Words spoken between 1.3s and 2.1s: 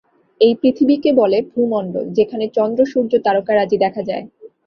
ভূমণ্ডল,